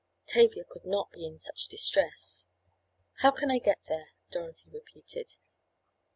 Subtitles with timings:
[0.25, 2.47] Tavia could not be in such distress.
[3.19, 5.35] "How can I get there?" Dorothy repeated.